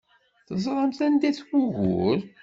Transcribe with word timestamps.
Teẓramt 0.47 0.99
anda-t 1.05 1.39
wugur. 1.49 2.19